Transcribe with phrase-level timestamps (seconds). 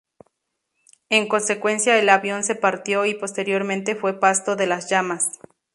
[1.11, 5.37] En consecuencia el avión se partió y posteriormente fue pasto de las llamas.